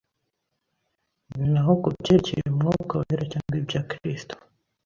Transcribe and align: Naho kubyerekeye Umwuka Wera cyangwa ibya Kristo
Naho 1.51 1.71
kubyerekeye 1.81 2.43
Umwuka 2.51 2.93
Wera 2.99 3.23
cyangwa 3.31 3.55
ibya 3.61 3.81
Kristo 3.89 4.35